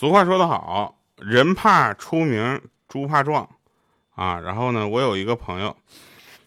[0.00, 3.46] 俗话说得好，人怕出名，猪怕壮，
[4.14, 5.76] 啊，然后呢，我有一个朋友，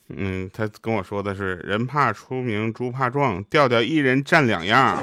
[0.10, 4.98] 嗯，他跟我说的是，人怕出名，猪怕壮，调调一人占两样。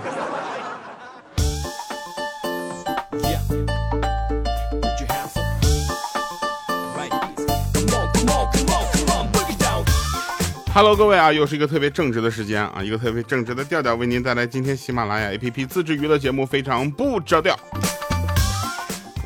[10.74, 17.56] Hello，各位啊，又是一个特别正直的时间啊，一个特别正直的调调为您带来今天喜马拉雅 APP 自制娱乐节目，非常不着调。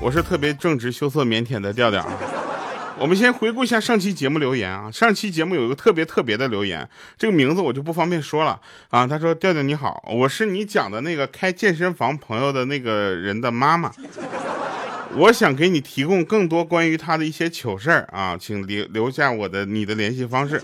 [0.01, 2.07] 我是特别正直、羞涩、腼腆的调调。
[2.99, 8.61] 我们先回顾一下上期节目留言啊，上期节目有一个特别特别的留言，这个名字我就不方便说了
[8.91, 9.07] 啊。
[9.07, 13.91] 他说：“调调你好，我是你讲的那个开健身房朋友的那个人的妈妈，
[15.17, 20.63] 我想给你提供更多关于他的一些糗事儿啊，请留留下我的你的联系方式。”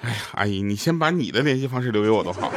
[0.00, 2.50] 哎呀，阿姨，你先把你的联系方式留给我都好。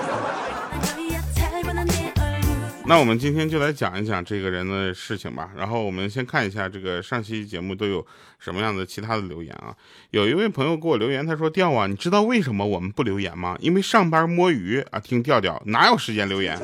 [2.92, 5.50] 那我们今天就来讲一讲这个人的事情吧。
[5.56, 8.06] 然后我们先看一下这个上期节目都有
[8.38, 9.74] 什么样的其他的留言啊。
[10.10, 13.56] 有一位朋友给我留言，他说：“调啊，你知道为什么我们不留言吗？
[13.62, 16.60] 因为上班摸鱼啊，听调调哪有时间留言？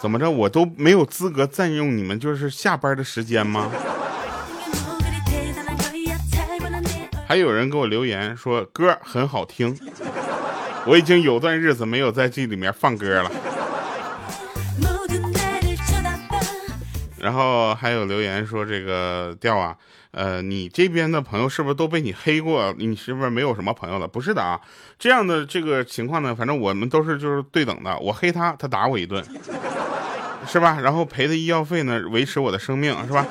[0.00, 3.70] 怎么着，我都没有资格占用你们就是下班的时间吗？”
[7.28, 9.78] 还有人给我留言说歌很好听，
[10.86, 13.30] 我已经有段日子没有在这里面放歌了。
[17.22, 19.76] 然后还有留言说这个调啊，
[20.10, 22.74] 呃，你这边的朋友是不是都被你黑过？
[22.76, 24.08] 你是不是没有什么朋友了？
[24.08, 24.60] 不是的啊，
[24.98, 29.24] 这样的这个情况呢，反正我们都是就是对等的，我黑他，他打我一顿，
[30.48, 30.80] 是吧？
[30.82, 33.24] 然后赔的医药费呢，维持我的生命，是吧？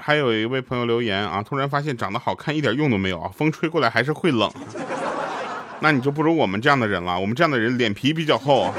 [0.00, 4.50] 还有一位朋友留言啊，突然发现长得好看一点用都没有啊，风吹过来还是会冷。
[5.78, 8.74] 那你就不如我们这样的人了，我们这样的人脸皮比较厚。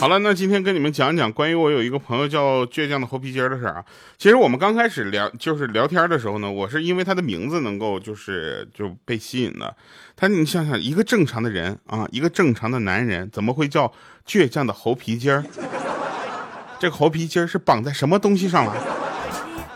[0.00, 3.84] 好了，那今天跟你们讲讲关于我有一个朋友叫倔强的猴皮筋的事儿啊。
[4.16, 9.76] 其实我们刚开始聊就是聊天的时候呢，我是因为他的名字能够就是就被吸引的。
[10.16, 13.92] 他你想想，一个正常的人啊，一个正常的男人，怎么会叫
[14.26, 15.44] 倔强的猴皮筋儿？
[16.78, 18.74] 这个猴皮筋儿是绑在什么东西上了？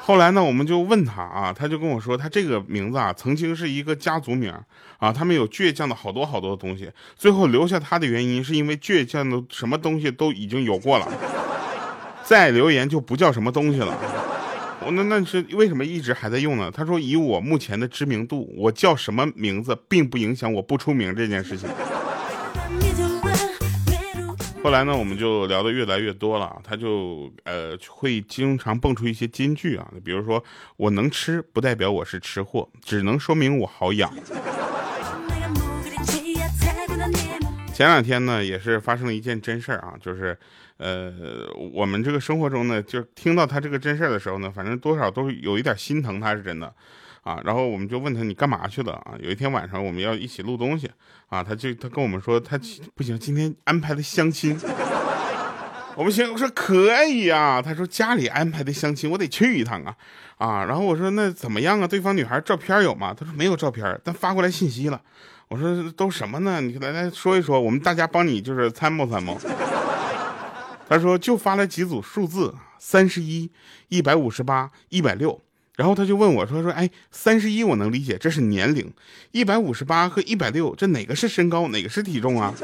[0.07, 4.53] 后来呢，我们就问他啊，他就跟我说，他这个名字啊，曾经是一个家族名
[4.99, 11.09] 啊，他们有倔强的好多好多的东西，最后留下他的原因是因为倔强的什么东西都已经有过了，
[12.23, 13.97] 再留言就不叫什么东西了。
[14.85, 16.71] 我那那是为什么一直还在用呢？
[16.71, 21.67] 他说以我目前的知名度，我叫什么名字并不影响我不出名这件事情。
[24.65, 30.43] 后来呢，我们就聊得越来越多了，他就呃会经常蹦出一些金句啊，比如说
[30.79, 34.11] 我能吃不代表我是吃货，只能说明我好养。
[37.75, 40.35] 前两天呢，也是发生了一件真事儿啊，就是
[40.79, 41.13] 呃
[41.75, 46.75] 我们这个生活中呢，就是听到他这个真事儿的时候呢，反正多少都有一点心疼他是真的。
[47.25, 49.15] 啊，然后我们就问他你干嘛去了啊？
[49.19, 50.89] 有一天晚上我们要一起录东西
[51.29, 52.59] 啊，他就他跟我们说他
[52.95, 54.57] 不行，今天安排的相亲。
[55.97, 57.63] 我们行，我说可以啊。
[57.63, 59.97] 他说家里安排的相亲，我得去一趟啊
[60.37, 60.65] 啊。
[60.65, 61.87] 然后我说那怎么样啊？
[61.87, 63.15] 对方女孩照片有吗？
[63.15, 65.01] 他说没有照片，但发过来信息了。
[65.49, 66.61] 我说都什么呢？
[66.61, 69.41] 你来来说一说，我们大家帮你就是参谋参谋。
[70.87, 73.51] 他说就发了几组数字，三十一、
[73.89, 75.41] 一百五十八、一百六。
[75.77, 78.85] 然后他就问我说：“说哎，三十一我能理解，这是年龄；
[79.33, 82.55] 一百五十八和一百六，这哪个是身高，哪个是体重啊？”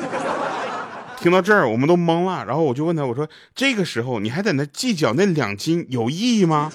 [1.19, 2.45] 听到这儿，我们都懵了。
[2.47, 6.71] 然后我就问他：“我说这个时候你还在那计较那两斤有意义吗？”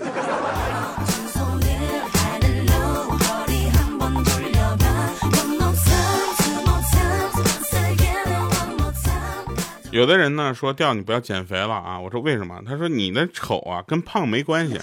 [9.89, 14.77] 有的人呢说：“调你不要减肥了啊！”我说：“为什么？”他说：“你那丑啊，跟胖没关系。”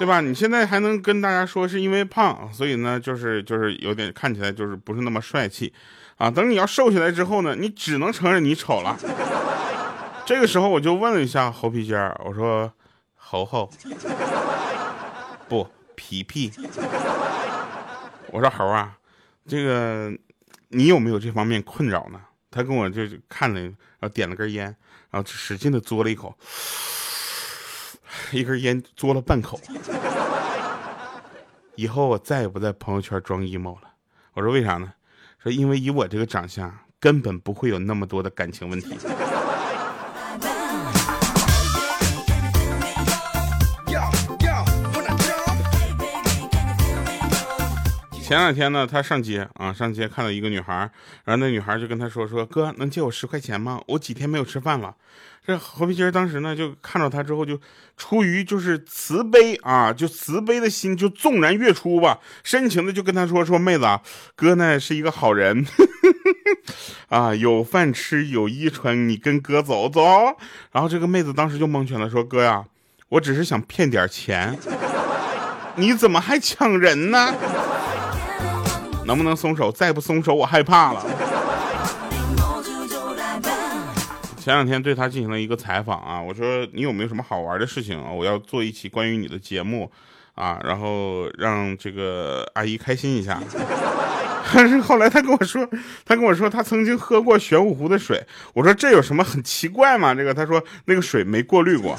[0.00, 0.22] 对吧？
[0.22, 5.70] 你现在还能跟大家说是因为胖，所以呢，就是就是有点看起来就是不是那么帅气，
[6.16, 8.96] 啊，等你要瘦下来之后呢，你只能承认你丑了。
[10.24, 12.72] 这个时候我就问了一下猴皮筋儿，我说
[13.14, 13.70] 猴猴，
[15.46, 16.50] 不皮皮，
[18.28, 18.96] 我说猴啊，
[19.46, 20.10] 这个
[20.68, 22.18] 你有没有这方面困扰呢？
[22.50, 24.74] 他跟我就看了，然后点了根烟，
[25.10, 26.34] 然后使劲的嘬了一口。
[28.32, 29.58] 一根烟嘬了半口，
[31.80, 33.88] 以后我再也不在朋友圈装 emo 了。
[34.34, 34.92] 我说为啥呢？
[35.42, 38.98] 说因为以我这个长相，根本不会有那么多的感情问题。
[48.30, 50.88] 前两天呢，他上街啊，上街看到一个女孩，
[51.24, 53.80] 然后那女孩就跟他说：“说哥，能借我十块钱吗？
[53.88, 54.94] 我几天没有吃饭了。”
[55.44, 57.58] 这何皮筋当时呢，就看到他之后，就
[57.96, 63.84] 出于就是慈悲啊， 就慈悲的心就纵然跃出吧，深情的就跟他说：“说妹子，
[64.36, 65.66] 哥呢是一个好人，
[67.10, 70.00] 啊，有饭吃，有衣穿，你跟哥走走。”
[70.70, 72.64] 然后这个妹子当时就蒙圈了，说：“哥呀，
[73.08, 74.56] 我只是想骗点钱，
[75.74, 77.34] 你怎么还抢人呢？”
[79.10, 79.72] 能不能松手？
[79.72, 81.04] 再不松手，我害怕了。
[84.38, 88.08] 前两天对他进行了一个采访啊，我说你有没有什么好玩的事情啊？
[88.08, 89.90] 我要做一期关于你的节目
[90.36, 93.42] 啊，然后让这个阿姨开心一下。
[94.54, 95.68] 但是后来他跟我说，
[96.04, 98.24] 他跟我说他曾经喝过玄武湖的水。
[98.54, 100.14] 我说这有什么很奇怪吗？
[100.14, 101.98] 这个他说那个水没过滤过。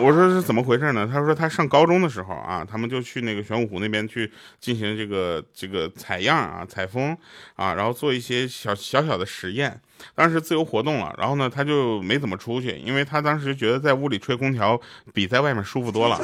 [0.00, 1.08] 我说是怎么回事呢？
[1.10, 4.30] 他说他上高中的时候啊，他们就去那个玄武湖那边去
[4.60, 7.16] 进行这个这个采样啊、采风
[7.54, 9.80] 啊，然后做一些小小小的实验。
[10.14, 14.78] 当时自由活动了，然后呢，他就没怎么出去，因为他当时觉得在屋里吹空调
[15.12, 16.20] 比在外面舒服多了。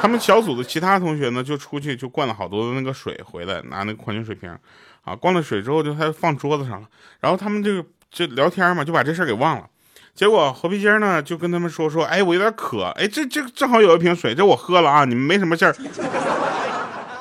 [0.00, 4.56] 他们小组的其他同学呢，就出去就灌了好多的那个水回来，拿那个矿泉水瓶
[5.02, 6.88] 啊，灌了水之后就他放桌子上了，
[7.20, 9.66] 然后他们就就聊天嘛，就把这事给忘了。
[10.14, 15.74] 结果何皮筋呢就跟他们说说，哎，我有点渴，哎，这这正好有一瓶水，这我喝了啊，你们没什么事儿，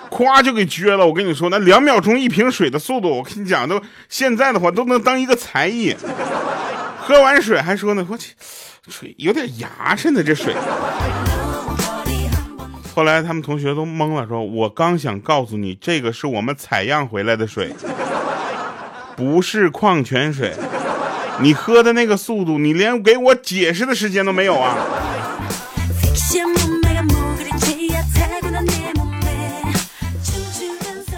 [0.10, 1.08] 咵就给撅了。
[1.08, 5.96] 我跟你说，那两秒钟一瓶水的速度，我跟你讲，都现在的话都能当一个才艺。
[7.00, 8.34] 喝完水还说呢，我去，
[8.90, 10.54] 水有点牙碜的这水。
[12.94, 17.74] 后来他们同学都懵了，说我刚想告诉你，这个是我们采样回来的水，
[19.16, 20.54] 不是矿泉水。
[21.40, 24.78] 你喝的那个速度，你连给我解释的时间都没有啊！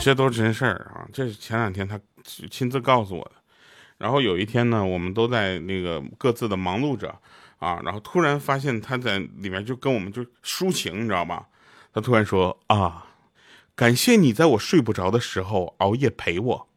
[0.01, 1.07] 这都是真事儿啊！
[1.13, 1.99] 这是前两天他
[2.51, 3.31] 亲自告诉我的。
[3.97, 7.15] 然后有一天呢，我们都在那个各自的忙碌着
[7.59, 11.47] 啊，然后突然发现他在里面就跟我们就抒情，你知道吧？
[11.93, 13.05] 他突然说啊，
[13.75, 16.67] 感谢你在我睡不着的时候熬夜陪我。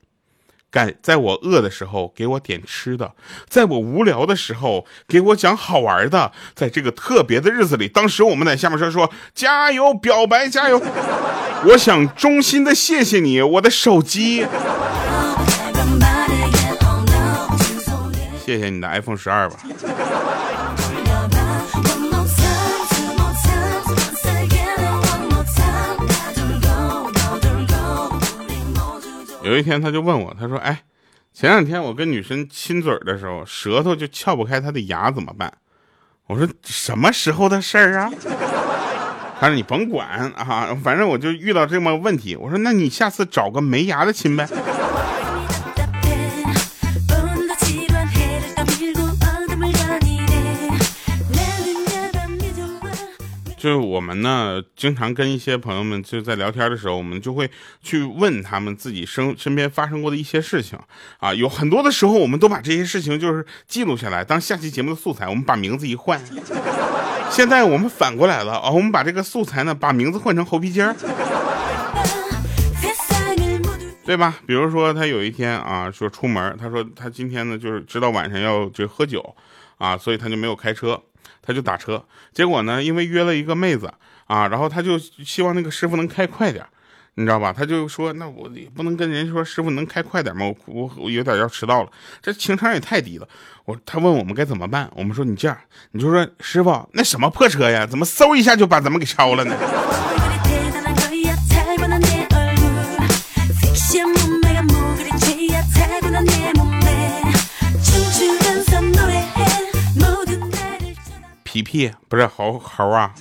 [0.72, 3.12] 在在我饿的时候给我点吃的，
[3.48, 10.78] 在我无聊的时候给我讲好玩的，在这个特别的日子里，当时我们在下面说说加油，表白加油，
[11.68, 14.46] 我想衷心的谢谢你，我的手机，
[18.44, 19.56] 谢谢你的 iPhone 十二吧。
[29.46, 30.82] 有一天，他就问我，他说：“哎，
[31.32, 35.52] 前两天我跟女生亲嘴的时候，舌头就撬不开她的牙，怎么办？”
[36.26, 38.10] 我说：“什么时候的事儿啊？”
[39.38, 44.48] 他说：“你甭管啊，反正我就遇到这么个问题。”我说：“那你下次找个没牙的亲呗。”
[53.66, 57.50] 就是我们呢，经常跟一些朋友们就在聊天的时候，我们就会
[57.82, 60.78] 去问他们自己身身边发生过的一些事情
[61.18, 61.34] 啊。
[61.34, 65.28] 有很多的时候，我们都把这些事情就是记录下来，当下期节目的素材。
[65.28, 66.22] 我们把名字一换，
[67.28, 70.94] 现在我们反过来了啊，我们把这个素材呢，把名字换成猴皮筋儿，
[74.04, 74.36] 对吧？
[74.46, 79.34] 比如说他有一天啊，说出门，他说他今天呢就是知道晚上要就喝酒
[79.78, 81.02] 啊，所以他就没有开车。
[81.46, 83.92] 他就打车，结果呢，因为约了一个妹子
[84.26, 86.66] 啊，然后他就希望那个师傅能开快点，
[87.14, 87.52] 你知道吧？
[87.52, 90.52] 他就说，那我也不能跟人说师傅能开快点吗？
[90.66, 93.28] 我我有点要迟到了，这情商也太低了。
[93.64, 95.56] 我他问我们该怎么办，我们说你这样，
[95.92, 100.25] 你就说师傅，那什么破车呀，怎么嗖一下就把咱们给超了呢？
[112.08, 113.12] 不是猴猴啊！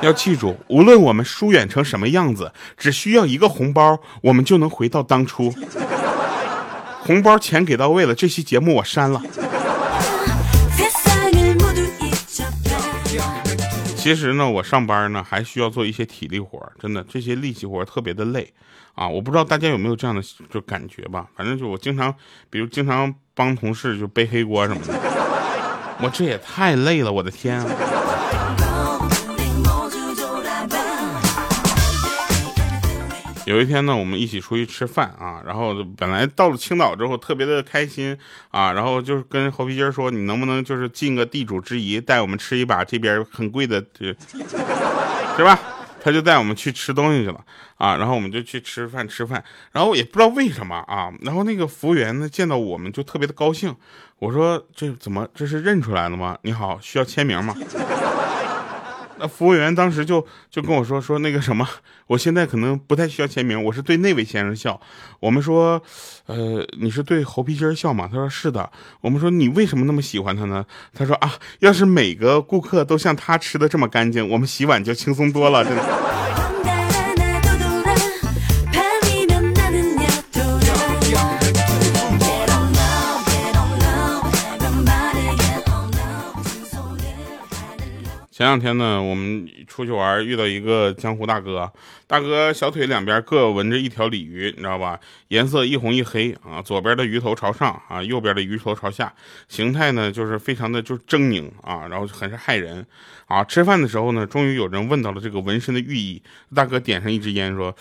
[0.00, 5.52] 要记住，无论我们疏远成什么样子，只需要一个红包，我们就能回到当初。
[7.00, 9.20] 红包钱给到位了，这期节目我删了。
[13.96, 18.52] 其实呢，我上班呢还需要做一些体力活，真的这些力气活特别的累
[18.94, 19.08] 啊！
[19.08, 21.26] 我不知道大家有没有这样的就感觉吧？
[21.36, 22.14] 反正就我经常，
[22.48, 25.07] 比如经常帮同事就背黑锅什么的。
[26.00, 27.66] 我这也太累了，我的天啊！
[33.46, 38.16] 有一天呢，我们一起出去吃饭啊，然后本来到了青岛之后特别的开心
[38.50, 44.14] 啊，然后就是跟猴皮筋说，你能不能就是尽个地主之谊，带我们吃一把这边很贵的，是
[45.42, 45.58] 吧？
[46.00, 47.44] 他就带我们去吃东西去了
[47.76, 53.74] 啊，然后我们就去吃饭吃饭，然后也不知道为什么啊，然后那个服务员呢见到我们就特别的高兴，
[54.18, 56.38] 我说这怎么这是认出来了吗？
[56.42, 57.54] 你好，需要签名吗？
[59.18, 61.68] 那服务员当时就就跟我说说那个什么，
[62.06, 64.80] 我现在可能不太需要签名，我是对那位先生笑。
[65.20, 65.82] 我们说，
[66.26, 68.08] 呃，你是对猴皮筋笑吗？
[68.10, 68.70] 他说是的。
[69.00, 70.64] 我们说你为什么那么喜欢他呢？
[70.94, 75.82] 他说啊，要是每个顾客都像他吃的这么干净，我们洗碗就轻松多了，真的。
[88.38, 91.72] 前两天呢，我们出去玩，遇到一个江湖大哥。
[92.06, 94.96] 大哥小腿两边各纹着一条鲤鱼，你知道吧？
[95.26, 99.12] 颜色一红一黑啊，左边的鱼头朝上啊，右边的鱼头朝下，
[99.48, 102.86] 形态呢就是非常的就狰狞啊，然后很是害人
[103.26, 103.42] 啊。
[103.42, 106.22] 吃饭的时候呢，终于有人问到了这个纹身的寓意。
[106.54, 107.74] 大哥点上一支烟，说：“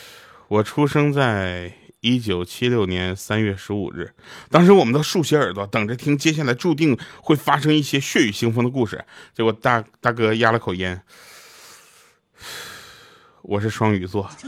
[0.48, 1.70] 我出生在。”
[2.06, 4.12] 一九七六年三月十五日，
[4.48, 9.04] 当时我们都竖起耳朵，等着听接下来注定会发生一些血雨腥风的故事。
[9.34, 11.02] 结果大大哥压了口烟，
[13.42, 14.30] 我是双鱼座。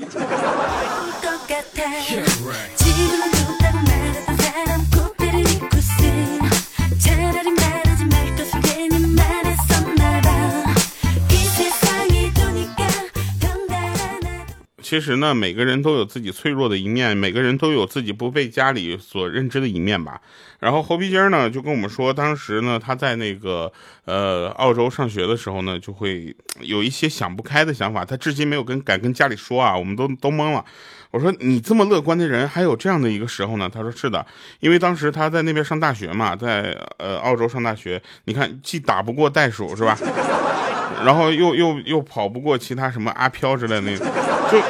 [14.88, 20.18] 其实呢，每个人都有自己脆弱的一面，每个人都有自己不被家里所认知的一面吧。
[20.60, 23.70] 然后猴皮筋儿呢就跟我们说，当时呢他在那个
[24.06, 30.64] 呃澳洲上学的时候呢，就会有一些想不开的想法，他至今没有跟敢跟家里说啊，我们都都懵了。
[31.10, 33.70] 我说你这么乐观的人，还有这样的一个时候呢？
[33.70, 34.24] 他说是的，
[34.60, 39.98] 因为当时他在那边上大学嘛，在呃澳洲上大学，你看既打不过袋鼠是吧？
[41.04, 43.96] 然后又又又跑不过其他什么阿飘之类的，那
[44.50, 44.60] 就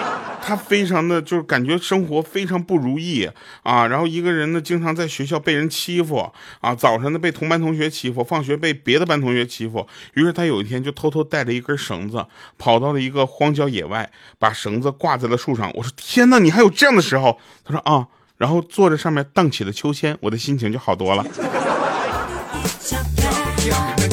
[0.40, 3.28] 他非常的就是感觉生活非常不如意
[3.62, 3.86] 啊。
[3.86, 9.86] 然后一个人呢，经常在学校被人欺负啊，早晨呢被同班同学欺负，放学被别的班同学欺负。
[10.14, 12.24] 于是他有一天就偷偷带着一根绳子，
[12.56, 15.70] 跑到了一个荒郊野外，把绳子挂在了树上。
[15.74, 17.38] 我说天哪，你还有这样的时候？
[17.64, 18.06] 他说啊，
[18.38, 21.26] 然后坐在上面荡起了秋千，我的心情就好多了。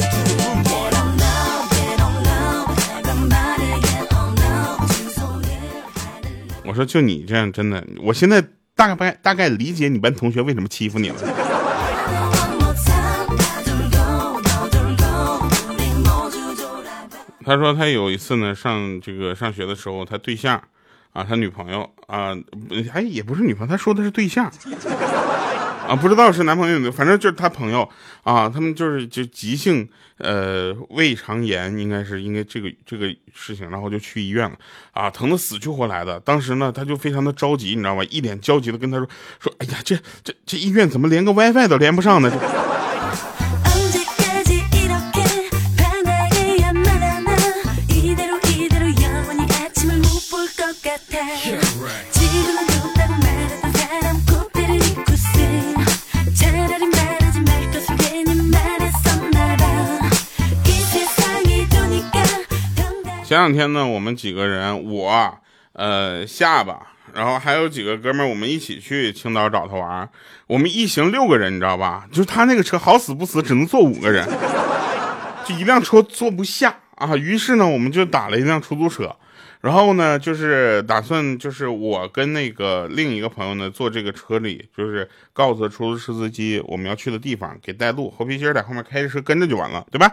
[6.76, 8.40] 说就你这样真的，我现在
[8.76, 11.16] 大概大概理解你班同学为什么欺负你了。
[17.44, 20.60] 他说他有一次呢，上这个上学的时候，他对象
[21.12, 22.36] 啊，他女朋友啊，
[22.92, 24.52] 哎也不是女朋友，他说的是对象。
[25.88, 27.88] 啊，不知道是男朋友没有，反正就是他朋友
[28.22, 29.88] 啊，他们就是就急性
[30.18, 34.56] 呃胃肠炎，应该是应该这个这个事情，然后就去医院了
[34.92, 36.18] 啊，疼得死去活来的。
[36.20, 38.02] 当时呢，他就非常的着急，你知道吧？
[38.10, 42.30] 一脸焦急的跟他说说，哎呀，这这这医院怎么连个 WiFi 都连不上呢？
[63.26, 65.38] 前两天呢，我们几个人，我，
[65.72, 66.80] 呃，下巴，
[67.12, 70.08] 然后还有几个哥们儿，我们一起去青岛找他玩。
[70.46, 72.06] 我们一行六个人，你知道吧？
[72.12, 74.24] 就是他那个车好死不死只能坐五个人，
[75.44, 77.16] 就一辆车坐不下啊。
[77.16, 79.12] 于是呢，我们就打了一辆出租车，
[79.60, 88.08] 然后呢，就是打算就是我跟那个另一个朋友呢坐这个车里，就是告诉出租车司机我们要去的地方，给带路。
[88.08, 90.12] 猴皮筋儿在后面开着车跟着就完了，对吧？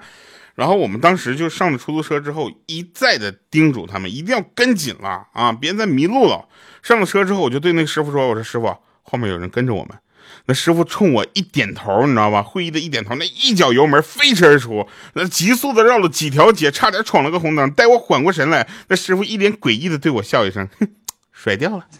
[0.55, 6.47] 然后我们当时就上了出租车之后，一再的叮嘱他们一定要跟紧了啊，别再迷路了。
[6.81, 9.97] 上了车之后，我就对那个师傅说：“我说师傅，后面有人跟着我们。”
[10.45, 12.43] 那师傅冲我一点头，你知道吧？
[12.43, 17.71] 会意的一点头，那一脚油门飞驰而出，那急速的绕了几条街，差点闯了个红灯。
[17.71, 20.87] 待我缓过神来，那师傅一脸诡异的对我笑一声，哼，
[21.31, 21.85] 甩掉了。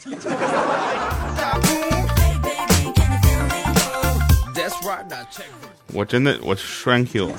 [5.94, 7.32] 我真的，我 thank you。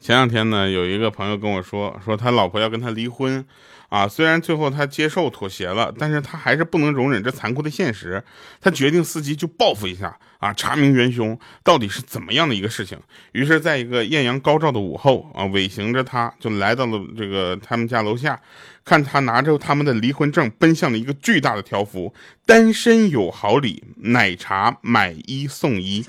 [0.00, 3.44] 前两天呢，有一个朋友跟我说，说他老婆要跟他离婚，
[3.90, 8.24] 啊，虽然最后他接受妥协了，但是他还是不能容忍这残酷的现实。
[8.62, 12.98] 他决定伺机就报复一下啊，查明元凶到底是怎么样的一个事情。
[13.32, 18.40] 于是，在一个艳阳高照的午后啊，尾行着他就来到了这个他们家楼下，
[18.86, 22.14] 看他拿着他们的离婚证奔向了一个巨大的条幅：
[22.46, 26.02] 单身有好礼，奶茶买一送一。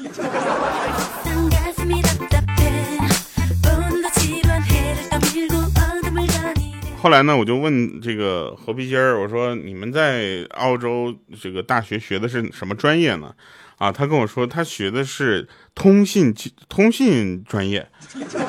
[7.02, 13.34] 后来呢，我就问这个何皮筋儿，我说你们在澳洲这个大学学的是什么专业呢？
[13.80, 16.32] 啊，他跟我说他学的是通信
[16.70, 17.88] 通信专业。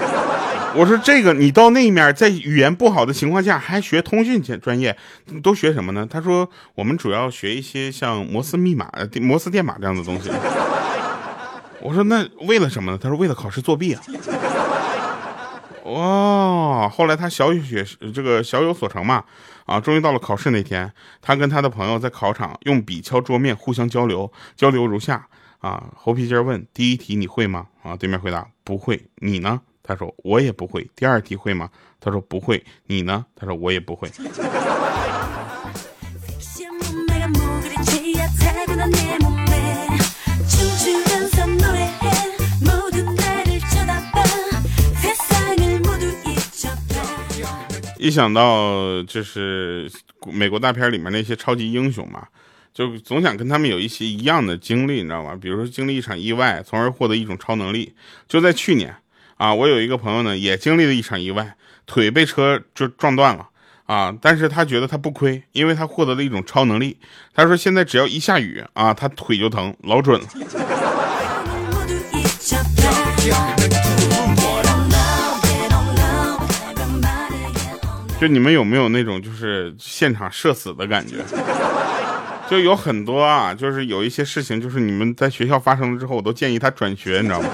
[0.77, 4.95] 我说这个你到那面，在语言不好的情况下还学通讯专业，
[5.43, 6.07] 都学什么呢？
[6.11, 8.93] 他说我们主要学一些像摩斯密码、
[9.23, 10.31] 摩斯电码这样的东西。
[11.81, 12.99] 我说那为了什么呢？
[13.03, 14.03] 他说为了考试作弊啊。
[15.83, 16.91] 哦！
[16.93, 17.85] 后来他小学
[18.15, 19.25] 这个小有所成嘛，
[19.67, 25.27] 啊，终于到了考试那天，他跟他的朋友在考场用笔敲桌面，互相交流，交流如下
[25.59, 25.93] 啊。
[25.97, 27.67] 猴皮筋问：第一题你会吗？
[27.83, 29.05] 啊，对面回答不会。
[29.17, 29.61] 你呢？
[29.83, 30.89] 他说我也不会。
[30.95, 31.69] 第二题会吗？
[32.01, 32.65] 他说不会。
[32.87, 33.27] 你呢？
[33.35, 34.09] 他说我也不会。
[48.03, 49.89] 一想到就是
[50.33, 52.27] 美国大片里面那些超级英雄嘛，
[52.75, 55.39] 就总想跟他们有一些一样的经历，你知道吗？
[55.41, 57.95] 比如说经历一场意外，从而获得一种超能力。
[58.27, 58.93] 就在去年
[59.37, 61.55] 啊，我有一个朋友呢，也经历了一场意外，
[61.87, 63.49] 腿被车就撞断了
[63.87, 66.99] 啊，但是他觉得他不亏，因为他获得了一种超能力。
[67.33, 70.27] 他说现在只要一下雨啊，他腿就疼，老准了。
[78.23, 81.17] 就你们有没有那种就是现场社死的感觉？
[82.49, 87.49] 就有很多啊，就是有一些事情，就是你们在学校发生了之后，我都建议他转学，你知道吗？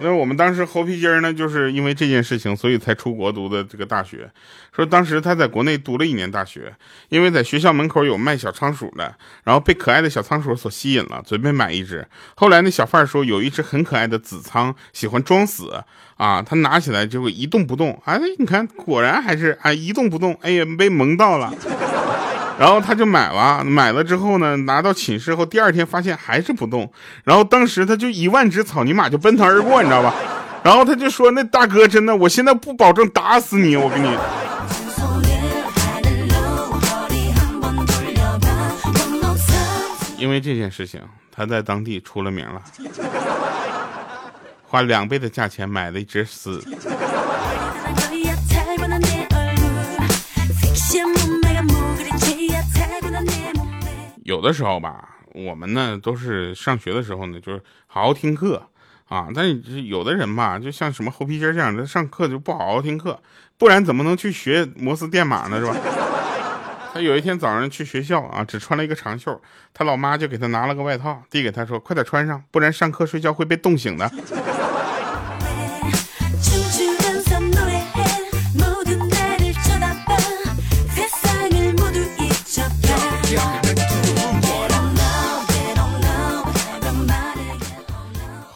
[0.00, 4.30] 那我们当时猴皮筋呢，就是因为这件事情，所以才出国读的这个大学。
[4.74, 6.72] 说当时他在国内读了一年大学，
[7.08, 9.14] 因为在学校门口有卖小仓鼠的，
[9.44, 12.06] 然后被可爱的小仓鼠所吸引了，准备买一只。
[12.36, 15.82] 后来那小贩说有一只很可爱的紫仓，喜欢装死
[16.16, 18.00] 啊，他拿起来就会一动不动。
[18.04, 20.38] 哎，你看，果然还是哎一动不动。
[20.42, 21.52] 哎呀，被萌到了。
[22.58, 26.90] 然后他就买了，买了之后呢，拿到寝室后，第二天发现还是不动。
[27.22, 30.12] 然后当时他就一万只草泥马就奔腾而过，你知道吧？
[30.64, 34.10] 然后他就说：“那大哥，真的，我现在不保证打死你，我跟你。”
[40.18, 42.60] 因为这件事情，他在当地出了名了，
[44.66, 46.60] 花两倍的价钱买了一只死。
[54.28, 58.62] 有的时候吧，我们呢都是上学的时候呢，就是好好听课
[59.06, 59.28] 啊。
[59.34, 63.18] 但是有的人吧，就像什么猴皮筋这样的，上课就不好好听课，
[63.56, 65.58] 不然怎么能去学摩斯电码呢？
[65.58, 65.74] 是吧？
[66.92, 69.40] 他有一天早上去学校啊，只穿了一个长袖，
[69.72, 74.06] 他老妈就给他拿了个外套，递给他说：“快点穿上，不然上课睡觉会被冻醒的。”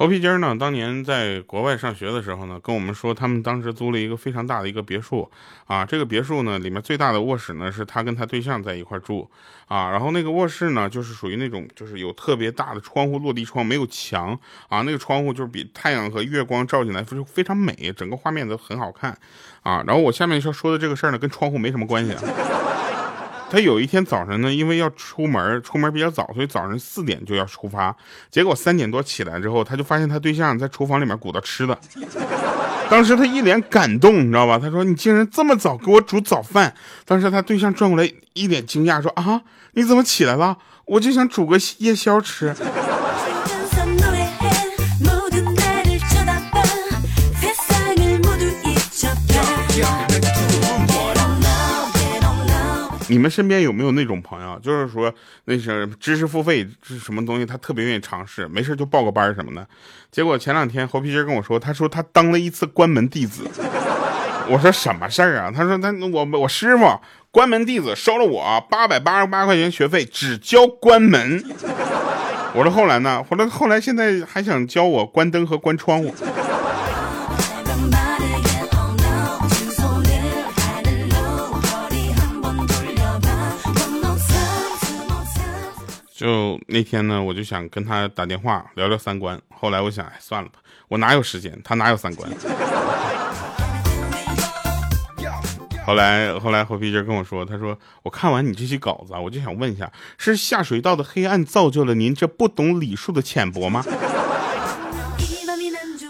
[0.02, 5.30] 猴皮筋呢，当年在国外上学的时候呢，跟我们说，他们当时租了一个非常大的一个别墅
[5.64, 5.84] 啊。
[5.84, 9.30] 这个别墅呢，里面最大的卧室呢，是他跟他对象在一块住
[9.68, 9.88] 啊。
[9.92, 14.36] 然后那个卧室呢，就是属于那种，就是有特别大的窗户，落地窗，没有墙
[14.68, 14.82] 啊。
[14.82, 19.16] 那个窗户就是比太阳和月光照进来，就非常美，整个画面都很好看
[19.62, 19.84] 啊。
[19.86, 22.20] 然后我下面要说的这个事儿呢，跟窗户没什么关系啊。
[23.52, 27.94] 他有一天早上呢，因为要出门，出门比较早，所以早上四点就要出发。
[28.30, 31.78] 结果三点多起来之后，他就发现他对象在厨房里面鼓捣吃的。
[32.88, 34.58] 当时他一脸感动，你知道吧？
[34.58, 40.56] 他说：“你竟然这么早给我煮早饭。”当时他对象转过来，一脸惊讶，说：“啊，你怎么起来了？
[40.86, 42.54] 我就想煮个夜宵吃。”
[53.12, 55.12] 你们身边有没有那种朋友，就是说
[55.44, 59.68] 那些知识付费是什么东西，他特别愿意尝试，没事就报个班什么的。
[60.10, 63.42] 结果前两天猴皮筋跟我说，他说他当了一次关门弟子。
[64.48, 65.52] 我说什么事儿啊？
[65.54, 66.98] 他说他我我师傅
[67.30, 71.44] 关门弟子收了我八百八十八块钱学费，只教关门。
[72.54, 73.22] 我说后来呢？
[73.22, 76.14] 后来后来现在还想教我关灯和关窗户。
[86.22, 89.36] 就那天呢，我就想跟他打电话聊聊三观。
[89.52, 92.30] 后来我想，哎，算了吧，我哪有时间，他哪有三观。
[95.84, 103.84] 后来，后来，火皮筋跟我说，他说我看完你这些稿子啊，我就想问一下，是下水道的黑暗造就了您这不懂礼数的浅薄吗？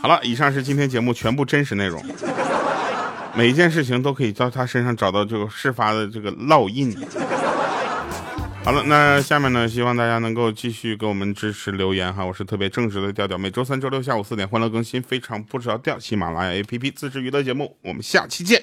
[0.02, 2.04] 好了，以上是今天节目全部真实内容。
[3.34, 6.94] 每一件事情都可以在他身上找到这个事发的这个烙印。
[8.64, 18.62] 好了，那下面呢，希望大家能够继续给我们支持留言哈，我是特别正直的调调，每周三、周六下午四点欢乐更新，非常不着调，喜马拉雅 APP 自制娱乐节目，我们下期见。